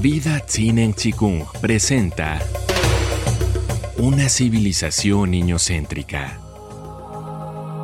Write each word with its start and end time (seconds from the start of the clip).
Vida 0.00 0.38
Tsinen 0.38 0.94
Chikung 0.94 1.42
presenta 1.60 2.38
Una 3.96 4.28
civilización 4.28 5.32
niñocéntrica. 5.32 6.38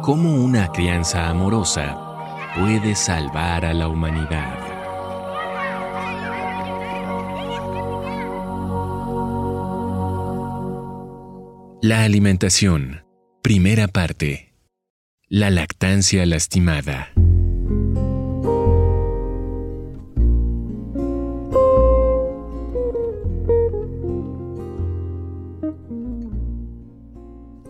Cómo 0.00 0.36
una 0.36 0.68
crianza 0.70 1.28
amorosa 1.28 2.52
puede 2.54 2.94
salvar 2.94 3.64
a 3.64 3.74
la 3.74 3.88
humanidad. 3.88 4.58
La 11.82 12.04
alimentación. 12.04 13.04
Primera 13.42 13.88
parte. 13.88 14.54
La 15.28 15.50
lactancia 15.50 16.24
lastimada. 16.26 17.08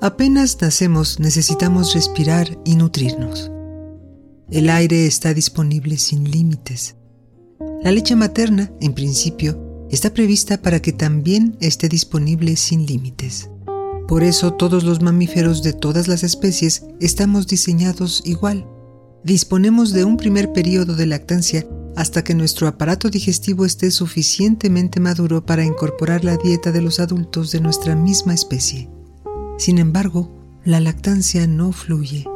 Apenas 0.05 0.59
nacemos 0.61 1.19
necesitamos 1.19 1.95
respirar 1.95 2.59
y 2.67 2.77
nutrirnos. 2.77 3.51
El 4.51 4.69
aire 4.69 5.07
está 5.07 5.33
disponible 5.33 5.97
sin 5.97 6.31
límites. 6.31 6.97
La 7.83 7.91
leche 7.91 8.15
materna, 8.15 8.71
en 8.83 8.93
principio, 8.93 9.87
está 9.91 10.13
prevista 10.13 10.61
para 10.61 10.83
que 10.83 10.93
también 10.93 11.57
esté 11.63 11.89
disponible 11.89 12.55
sin 12.57 12.85
límites. 12.85 13.49
Por 14.07 14.25
eso 14.25 14.53
todos 14.53 14.85
los 14.85 15.01
mamíferos 15.01 15.63
de 15.63 15.73
todas 15.73 16.07
las 16.07 16.23
especies 16.23 16.85
estamos 17.01 17.47
diseñados 17.47 18.21
igual. 18.27 18.69
Disponemos 19.25 19.95
de 19.95 20.05
un 20.05 20.19
primer 20.19 20.53
periodo 20.53 20.97
de 20.97 21.07
lactancia 21.07 21.67
hasta 21.97 22.23
que 22.23 22.35
nuestro 22.35 22.69
aparato 22.69 23.09
digestivo 23.09 23.65
esté 23.65 23.91
suficientemente 23.91 25.01
maduro 25.01 25.47
para 25.47 25.65
incorporar 25.65 26.27
la 26.27 26.37
dieta 26.37 26.73
de 26.73 26.83
los 26.83 27.01
adultos 27.01 27.53
de 27.53 27.63
nuestra 27.63 27.97
misma 27.97 28.35
especie. 28.35 28.91
Sin 29.57 29.79
embargo, 29.79 30.31
la 30.65 30.81
lactancia 30.81 31.47
no 31.47 31.73
fluye. 31.73 32.27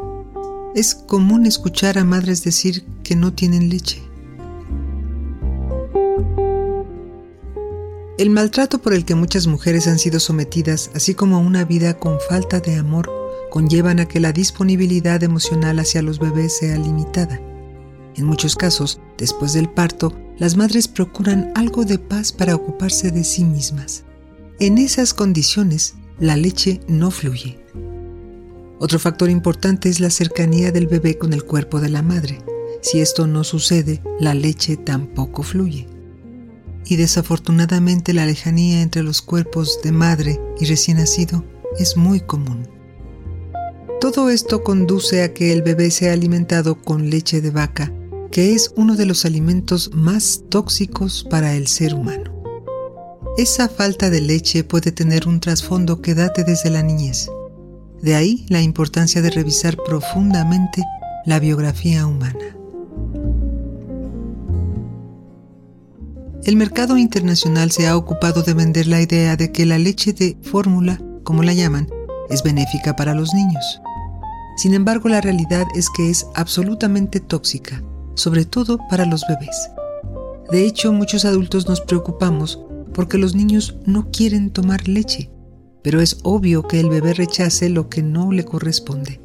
Es 0.74 0.94
común 0.94 1.46
escuchar 1.46 1.98
a 1.98 2.04
madres 2.04 2.44
decir 2.44 2.84
que 3.02 3.16
no 3.16 3.32
tienen 3.32 3.68
leche. 3.68 4.02
El 8.18 8.30
maltrato 8.30 8.80
por 8.80 8.94
el 8.94 9.04
que 9.04 9.14
muchas 9.14 9.46
mujeres 9.46 9.86
han 9.86 9.98
sido 9.98 10.20
sometidas, 10.20 10.90
así 10.94 11.14
como 11.14 11.40
una 11.40 11.64
vida 11.64 11.98
con 11.98 12.18
falta 12.28 12.60
de 12.60 12.76
amor, 12.76 13.08
conllevan 13.50 14.00
a 14.00 14.06
que 14.06 14.20
la 14.20 14.32
disponibilidad 14.32 15.22
emocional 15.22 15.78
hacia 15.78 16.02
los 16.02 16.18
bebés 16.18 16.58
sea 16.58 16.76
limitada. 16.76 17.40
En 18.16 18.24
muchos 18.24 18.56
casos, 18.56 19.00
después 19.16 19.52
del 19.52 19.70
parto, 19.70 20.12
las 20.36 20.56
madres 20.56 20.88
procuran 20.88 21.52
algo 21.54 21.84
de 21.84 21.98
paz 21.98 22.32
para 22.32 22.54
ocuparse 22.54 23.10
de 23.10 23.24
sí 23.24 23.44
mismas. 23.44 24.04
En 24.58 24.78
esas 24.78 25.14
condiciones, 25.14 25.94
la 26.20 26.36
leche 26.36 26.80
no 26.88 27.10
fluye. 27.10 27.58
Otro 28.80 28.98
factor 28.98 29.30
importante 29.30 29.88
es 29.88 30.00
la 30.00 30.10
cercanía 30.10 30.72
del 30.72 30.86
bebé 30.86 31.18
con 31.18 31.32
el 31.32 31.44
cuerpo 31.44 31.80
de 31.80 31.88
la 31.88 32.02
madre. 32.02 32.38
Si 32.80 33.00
esto 33.00 33.26
no 33.26 33.44
sucede, 33.44 34.02
la 34.20 34.34
leche 34.34 34.76
tampoco 34.76 35.42
fluye. 35.42 35.86
Y 36.86 36.96
desafortunadamente 36.96 38.12
la 38.12 38.24
lejanía 38.24 38.82
entre 38.82 39.02
los 39.02 39.20
cuerpos 39.20 39.80
de 39.82 39.92
madre 39.92 40.40
y 40.58 40.64
recién 40.64 40.96
nacido 40.96 41.44
es 41.78 41.96
muy 41.96 42.20
común. 42.20 42.68
Todo 44.00 44.30
esto 44.30 44.62
conduce 44.62 45.22
a 45.22 45.34
que 45.34 45.52
el 45.52 45.62
bebé 45.62 45.90
sea 45.90 46.12
alimentado 46.12 46.80
con 46.80 47.10
leche 47.10 47.40
de 47.40 47.50
vaca, 47.50 47.92
que 48.30 48.54
es 48.54 48.72
uno 48.76 48.96
de 48.96 49.06
los 49.06 49.24
alimentos 49.24 49.90
más 49.92 50.44
tóxicos 50.48 51.26
para 51.28 51.56
el 51.56 51.66
ser 51.66 51.94
humano. 51.94 52.27
Esa 53.38 53.68
falta 53.68 54.10
de 54.10 54.20
leche 54.20 54.64
puede 54.64 54.90
tener 54.90 55.28
un 55.28 55.38
trasfondo 55.38 56.02
que 56.02 56.16
date 56.16 56.42
desde 56.42 56.70
la 56.70 56.82
niñez. 56.82 57.30
De 58.02 58.16
ahí 58.16 58.44
la 58.48 58.62
importancia 58.62 59.22
de 59.22 59.30
revisar 59.30 59.76
profundamente 59.76 60.82
la 61.24 61.38
biografía 61.38 62.04
humana. 62.08 62.56
El 66.42 66.56
mercado 66.56 66.98
internacional 66.98 67.70
se 67.70 67.86
ha 67.86 67.96
ocupado 67.96 68.42
de 68.42 68.54
vender 68.54 68.88
la 68.88 69.00
idea 69.00 69.36
de 69.36 69.52
que 69.52 69.66
la 69.66 69.78
leche 69.78 70.12
de 70.12 70.36
fórmula, 70.42 71.00
como 71.22 71.44
la 71.44 71.54
llaman, 71.54 71.88
es 72.30 72.42
benéfica 72.42 72.96
para 72.96 73.14
los 73.14 73.32
niños. 73.34 73.80
Sin 74.56 74.74
embargo, 74.74 75.08
la 75.08 75.20
realidad 75.20 75.68
es 75.76 75.86
que 75.96 76.10
es 76.10 76.26
absolutamente 76.34 77.20
tóxica, 77.20 77.84
sobre 78.14 78.46
todo 78.46 78.80
para 78.90 79.06
los 79.06 79.24
bebés. 79.28 79.70
De 80.50 80.64
hecho, 80.64 80.92
muchos 80.92 81.24
adultos 81.24 81.68
nos 81.68 81.80
preocupamos 81.80 82.58
porque 82.98 83.16
los 83.16 83.36
niños 83.36 83.76
no 83.86 84.10
quieren 84.10 84.50
tomar 84.50 84.88
leche, 84.88 85.30
pero 85.84 86.00
es 86.00 86.18
obvio 86.24 86.66
que 86.66 86.80
el 86.80 86.88
bebé 86.88 87.14
rechace 87.14 87.68
lo 87.68 87.88
que 87.88 88.02
no 88.02 88.32
le 88.32 88.44
corresponde. 88.44 89.20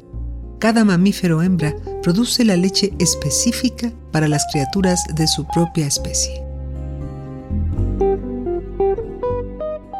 Cada 0.60 0.84
mamífero 0.84 1.42
hembra 1.42 1.74
produce 2.00 2.44
la 2.44 2.56
leche 2.56 2.92
específica 3.00 3.92
para 4.12 4.28
las 4.28 4.46
criaturas 4.52 5.02
de 5.16 5.26
su 5.26 5.44
propia 5.48 5.88
especie. 5.88 6.40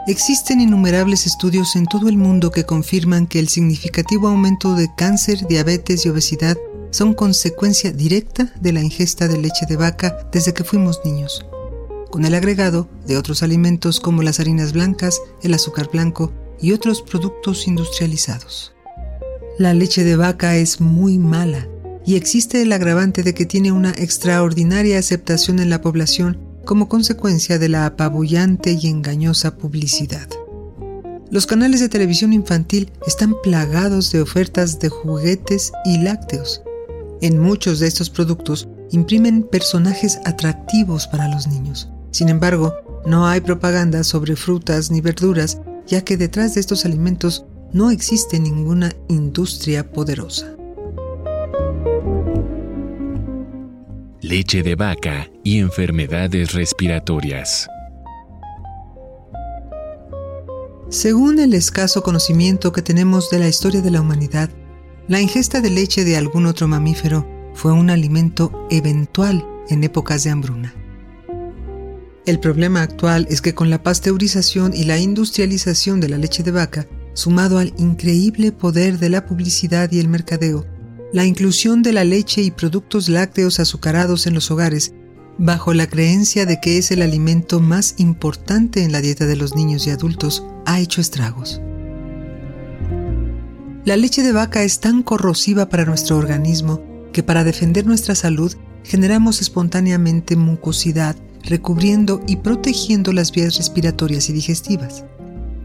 Existen 0.06 0.60
innumerables 0.60 1.26
estudios 1.26 1.74
en 1.74 1.86
todo 1.86 2.08
el 2.08 2.16
mundo 2.16 2.52
que 2.52 2.62
confirman 2.62 3.26
que 3.26 3.40
el 3.40 3.48
significativo 3.48 4.28
aumento 4.28 4.76
de 4.76 4.88
cáncer, 4.96 5.48
diabetes 5.48 6.06
y 6.06 6.10
obesidad 6.10 6.56
son 6.92 7.12
consecuencia 7.12 7.90
directa 7.90 8.52
de 8.60 8.72
la 8.72 8.84
ingesta 8.84 9.26
de 9.26 9.38
leche 9.38 9.66
de 9.68 9.76
vaca 9.76 10.28
desde 10.30 10.54
que 10.54 10.62
fuimos 10.62 11.00
niños 11.04 11.44
con 12.14 12.24
el 12.24 12.36
agregado 12.36 12.88
de 13.08 13.16
otros 13.16 13.42
alimentos 13.42 13.98
como 13.98 14.22
las 14.22 14.38
harinas 14.38 14.72
blancas, 14.72 15.20
el 15.42 15.52
azúcar 15.52 15.90
blanco 15.92 16.32
y 16.60 16.70
otros 16.70 17.02
productos 17.02 17.66
industrializados. 17.66 18.72
La 19.58 19.74
leche 19.74 20.04
de 20.04 20.14
vaca 20.14 20.54
es 20.54 20.80
muy 20.80 21.18
mala 21.18 21.66
y 22.06 22.14
existe 22.14 22.62
el 22.62 22.72
agravante 22.72 23.24
de 23.24 23.34
que 23.34 23.46
tiene 23.46 23.72
una 23.72 23.90
extraordinaria 23.90 24.96
aceptación 24.96 25.58
en 25.58 25.70
la 25.70 25.80
población 25.80 26.38
como 26.64 26.88
consecuencia 26.88 27.58
de 27.58 27.68
la 27.68 27.84
apabullante 27.84 28.78
y 28.80 28.86
engañosa 28.86 29.56
publicidad. 29.56 30.28
Los 31.32 31.46
canales 31.48 31.80
de 31.80 31.88
televisión 31.88 32.32
infantil 32.32 32.92
están 33.08 33.34
plagados 33.42 34.12
de 34.12 34.20
ofertas 34.20 34.78
de 34.78 34.88
juguetes 34.88 35.72
y 35.84 35.98
lácteos. 35.98 36.62
En 37.20 37.40
muchos 37.40 37.80
de 37.80 37.88
estos 37.88 38.08
productos 38.08 38.68
imprimen 38.92 39.42
personajes 39.42 40.20
atractivos 40.24 41.08
para 41.08 41.26
los 41.26 41.48
niños, 41.48 41.90
sin 42.14 42.28
embargo, 42.28 42.72
no 43.04 43.26
hay 43.26 43.40
propaganda 43.40 44.04
sobre 44.04 44.36
frutas 44.36 44.88
ni 44.88 45.00
verduras, 45.00 45.60
ya 45.84 46.02
que 46.02 46.16
detrás 46.16 46.54
de 46.54 46.60
estos 46.60 46.84
alimentos 46.84 47.44
no 47.72 47.90
existe 47.90 48.38
ninguna 48.38 48.92
industria 49.08 49.90
poderosa. 49.90 50.54
Leche 54.20 54.62
de 54.62 54.76
vaca 54.76 55.28
y 55.42 55.58
enfermedades 55.58 56.52
respiratorias. 56.52 57.66
Según 60.90 61.40
el 61.40 61.52
escaso 61.52 62.04
conocimiento 62.04 62.72
que 62.72 62.82
tenemos 62.82 63.28
de 63.30 63.40
la 63.40 63.48
historia 63.48 63.82
de 63.82 63.90
la 63.90 64.00
humanidad, 64.00 64.50
la 65.08 65.20
ingesta 65.20 65.60
de 65.60 65.70
leche 65.70 66.04
de 66.04 66.16
algún 66.16 66.46
otro 66.46 66.68
mamífero 66.68 67.26
fue 67.54 67.72
un 67.72 67.90
alimento 67.90 68.68
eventual 68.70 69.44
en 69.68 69.82
épocas 69.82 70.22
de 70.22 70.30
hambruna. 70.30 70.83
El 72.26 72.40
problema 72.40 72.80
actual 72.80 73.26
es 73.28 73.42
que 73.42 73.54
con 73.54 73.68
la 73.68 73.82
pasteurización 73.82 74.72
y 74.74 74.84
la 74.84 74.98
industrialización 74.98 76.00
de 76.00 76.08
la 76.08 76.16
leche 76.16 76.42
de 76.42 76.52
vaca, 76.52 76.86
sumado 77.12 77.58
al 77.58 77.74
increíble 77.76 78.50
poder 78.50 78.98
de 78.98 79.10
la 79.10 79.26
publicidad 79.26 79.92
y 79.92 80.00
el 80.00 80.08
mercadeo, 80.08 80.64
la 81.12 81.26
inclusión 81.26 81.82
de 81.82 81.92
la 81.92 82.02
leche 82.04 82.40
y 82.40 82.50
productos 82.50 83.10
lácteos 83.10 83.60
azucarados 83.60 84.26
en 84.26 84.32
los 84.32 84.50
hogares, 84.50 84.94
bajo 85.36 85.74
la 85.74 85.86
creencia 85.86 86.46
de 86.46 86.60
que 86.60 86.78
es 86.78 86.90
el 86.90 87.02
alimento 87.02 87.60
más 87.60 87.94
importante 87.98 88.82
en 88.82 88.92
la 88.92 89.02
dieta 89.02 89.26
de 89.26 89.36
los 89.36 89.54
niños 89.54 89.86
y 89.86 89.90
adultos, 89.90 90.44
ha 90.64 90.80
hecho 90.80 91.02
estragos. 91.02 91.60
La 93.84 93.98
leche 93.98 94.22
de 94.22 94.32
vaca 94.32 94.62
es 94.62 94.80
tan 94.80 95.02
corrosiva 95.02 95.68
para 95.68 95.84
nuestro 95.84 96.16
organismo 96.16 96.82
que 97.12 97.22
para 97.22 97.44
defender 97.44 97.84
nuestra 97.84 98.14
salud 98.14 98.54
generamos 98.82 99.42
espontáneamente 99.42 100.36
mucosidad, 100.36 101.16
recubriendo 101.44 102.22
y 102.26 102.36
protegiendo 102.36 103.12
las 103.12 103.32
vías 103.32 103.56
respiratorias 103.56 104.28
y 104.28 104.32
digestivas. 104.32 105.04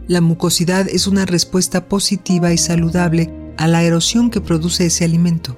La 0.07 0.21
mucosidad 0.21 0.87
es 0.89 1.07
una 1.07 1.25
respuesta 1.25 1.87
positiva 1.87 2.51
y 2.51 2.57
saludable 2.57 3.31
a 3.57 3.67
la 3.67 3.83
erosión 3.83 4.29
que 4.29 4.41
produce 4.41 4.87
ese 4.87 5.05
alimento. 5.05 5.55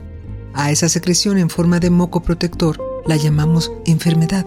A 0.53 0.71
esa 0.71 0.89
secreción 0.89 1.37
en 1.37 1.49
forma 1.49 1.79
de 1.79 1.89
moco 1.89 2.21
protector 2.21 2.77
la 3.07 3.15
llamamos 3.15 3.71
enfermedad. 3.85 4.45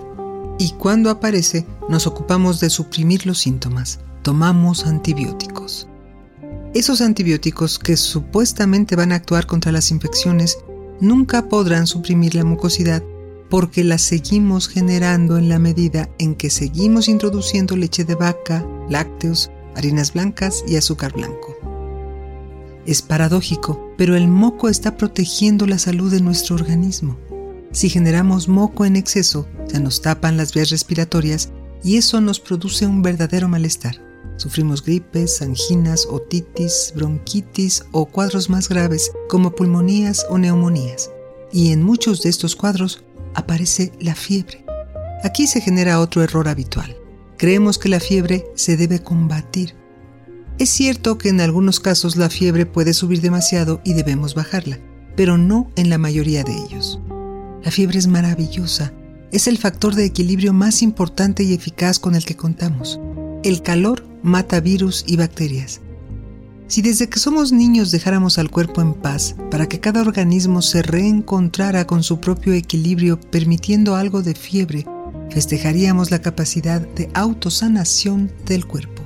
Y 0.58 0.72
cuando 0.72 1.10
aparece, 1.10 1.66
nos 1.88 2.06
ocupamos 2.06 2.60
de 2.60 2.70
suprimir 2.70 3.26
los 3.26 3.38
síntomas. 3.38 4.00
Tomamos 4.22 4.86
antibióticos. 4.86 5.88
Esos 6.74 7.00
antibióticos 7.00 7.78
que 7.78 7.96
supuestamente 7.96 8.96
van 8.96 9.12
a 9.12 9.16
actuar 9.16 9.46
contra 9.46 9.72
las 9.72 9.90
infecciones 9.90 10.58
nunca 11.00 11.48
podrán 11.48 11.86
suprimir 11.86 12.34
la 12.34 12.44
mucosidad 12.44 13.02
porque 13.50 13.84
la 13.84 13.98
seguimos 13.98 14.68
generando 14.68 15.38
en 15.38 15.48
la 15.48 15.58
medida 15.58 16.08
en 16.18 16.34
que 16.34 16.50
seguimos 16.50 17.08
introduciendo 17.08 17.76
leche 17.76 18.04
de 18.04 18.14
vaca, 18.14 18.66
lácteos, 18.88 19.50
harinas 19.76 20.12
blancas 20.12 20.64
y 20.66 20.76
azúcar 20.76 21.12
blanco. 21.12 21.56
Es 22.86 23.00
paradójico, 23.00 23.92
pero 23.96 24.14
el 24.16 24.28
moco 24.28 24.68
está 24.68 24.96
protegiendo 24.96 25.66
la 25.66 25.78
salud 25.78 26.10
de 26.10 26.20
nuestro 26.20 26.54
organismo. 26.56 27.18
Si 27.72 27.88
generamos 27.88 28.48
moco 28.48 28.84
en 28.84 28.96
exceso, 28.96 29.46
se 29.66 29.80
nos 29.80 30.02
tapan 30.02 30.36
las 30.36 30.52
vías 30.52 30.70
respiratorias 30.70 31.50
y 31.82 31.96
eso 31.96 32.20
nos 32.20 32.40
produce 32.40 32.86
un 32.86 33.02
verdadero 33.02 33.48
malestar. 33.48 34.00
Sufrimos 34.36 34.84
gripes, 34.84 35.42
anginas, 35.42 36.06
otitis, 36.10 36.92
bronquitis 36.96 37.84
o 37.92 38.06
cuadros 38.06 38.50
más 38.50 38.68
graves 38.68 39.12
como 39.28 39.54
pulmonías 39.54 40.26
o 40.28 40.38
neumonías. 40.38 41.10
Y 41.52 41.72
en 41.72 41.82
muchos 41.82 42.22
de 42.22 42.30
estos 42.30 42.56
cuadros 42.56 43.03
aparece 43.34 43.92
la 44.00 44.14
fiebre. 44.14 44.64
Aquí 45.22 45.46
se 45.46 45.60
genera 45.60 46.00
otro 46.00 46.22
error 46.22 46.48
habitual. 46.48 46.96
Creemos 47.36 47.78
que 47.78 47.88
la 47.88 48.00
fiebre 48.00 48.44
se 48.54 48.76
debe 48.76 49.00
combatir. 49.00 49.74
Es 50.58 50.70
cierto 50.70 51.18
que 51.18 51.30
en 51.30 51.40
algunos 51.40 51.80
casos 51.80 52.16
la 52.16 52.30
fiebre 52.30 52.66
puede 52.66 52.94
subir 52.94 53.20
demasiado 53.20 53.80
y 53.84 53.94
debemos 53.94 54.34
bajarla, 54.34 54.78
pero 55.16 55.36
no 55.36 55.70
en 55.76 55.90
la 55.90 55.98
mayoría 55.98 56.44
de 56.44 56.52
ellos. 56.52 57.00
La 57.64 57.70
fiebre 57.70 57.98
es 57.98 58.06
maravillosa, 58.06 58.92
es 59.32 59.48
el 59.48 59.58
factor 59.58 59.94
de 59.94 60.04
equilibrio 60.04 60.52
más 60.52 60.82
importante 60.82 61.42
y 61.42 61.54
eficaz 61.54 61.98
con 61.98 62.14
el 62.14 62.24
que 62.24 62.36
contamos. 62.36 63.00
El 63.42 63.62
calor 63.62 64.06
mata 64.22 64.60
virus 64.60 65.04
y 65.08 65.16
bacterias. 65.16 65.80
Si 66.66 66.80
desde 66.80 67.08
que 67.08 67.18
somos 67.18 67.52
niños 67.52 67.90
dejáramos 67.90 68.38
al 68.38 68.50
cuerpo 68.50 68.80
en 68.80 68.94
paz 68.94 69.36
para 69.50 69.68
que 69.68 69.80
cada 69.80 70.00
organismo 70.00 70.62
se 70.62 70.82
reencontrara 70.82 71.86
con 71.86 72.02
su 72.02 72.20
propio 72.20 72.54
equilibrio 72.54 73.20
permitiendo 73.20 73.96
algo 73.96 74.22
de 74.22 74.34
fiebre, 74.34 74.86
festejaríamos 75.30 76.10
la 76.10 76.22
capacidad 76.22 76.80
de 76.80 77.10
autosanación 77.12 78.32
del 78.46 78.66
cuerpo. 78.66 79.02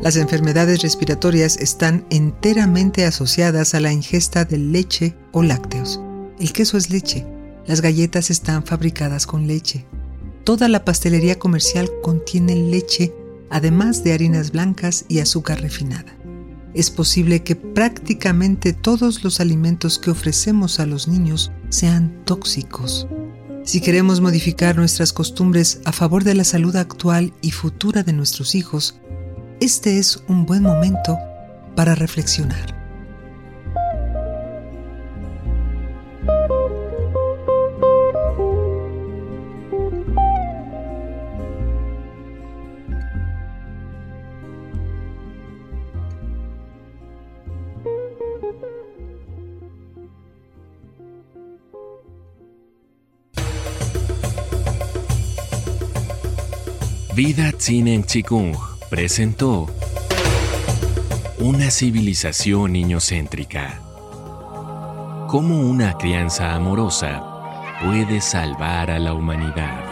Las 0.00 0.16
enfermedades 0.16 0.82
respiratorias 0.82 1.56
están 1.56 2.04
enteramente 2.10 3.04
asociadas 3.04 3.74
a 3.74 3.80
la 3.80 3.92
ingesta 3.92 4.44
de 4.44 4.58
leche 4.58 5.14
o 5.32 5.42
lácteos. 5.42 6.00
El 6.38 6.52
queso 6.52 6.76
es 6.76 6.90
leche, 6.90 7.26
las 7.66 7.80
galletas 7.80 8.30
están 8.30 8.64
fabricadas 8.64 9.26
con 9.26 9.46
leche. 9.46 9.86
Toda 10.44 10.68
la 10.68 10.84
pastelería 10.84 11.38
comercial 11.38 11.88
contiene 12.02 12.56
leche 12.56 13.12
además 13.52 14.02
de 14.02 14.14
harinas 14.14 14.50
blancas 14.50 15.04
y 15.08 15.20
azúcar 15.20 15.60
refinada. 15.60 16.16
Es 16.74 16.90
posible 16.90 17.42
que 17.44 17.54
prácticamente 17.54 18.72
todos 18.72 19.22
los 19.22 19.40
alimentos 19.40 19.98
que 19.98 20.10
ofrecemos 20.10 20.80
a 20.80 20.86
los 20.86 21.06
niños 21.06 21.52
sean 21.68 22.24
tóxicos. 22.24 23.06
Si 23.64 23.80
queremos 23.80 24.20
modificar 24.20 24.74
nuestras 24.74 25.12
costumbres 25.12 25.80
a 25.84 25.92
favor 25.92 26.24
de 26.24 26.34
la 26.34 26.44
salud 26.44 26.74
actual 26.74 27.32
y 27.42 27.50
futura 27.50 28.02
de 28.02 28.14
nuestros 28.14 28.54
hijos, 28.54 28.98
este 29.60 29.98
es 29.98 30.24
un 30.28 30.46
buen 30.46 30.62
momento 30.62 31.18
para 31.76 31.94
reflexionar. 31.94 32.81
Vida 57.14 57.52
Tzinen 57.52 58.04
Chikung 58.04 58.56
presentó 58.88 59.68
Una 61.40 61.70
civilización 61.70 62.72
niñocéntrica. 62.72 63.82
Cómo 65.28 65.60
una 65.60 65.98
crianza 65.98 66.54
amorosa 66.54 67.22
puede 67.82 68.22
salvar 68.22 68.90
a 68.90 68.98
la 68.98 69.12
humanidad. 69.12 69.91